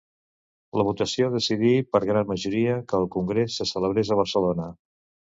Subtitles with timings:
[0.79, 4.67] La votació decidí per gran majoria que el congrés se celebrés a Barcelona.